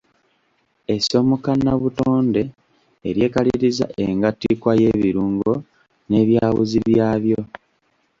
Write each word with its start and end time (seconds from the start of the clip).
Essomo 0.95 1.35
kannabutonde 1.45 2.41
eryekaliriza 3.09 3.85
engattikwa 4.05 4.71
y'ebirungo 4.81 5.53
n'ebyawuzi 6.09 6.77
byabyo. 6.87 7.39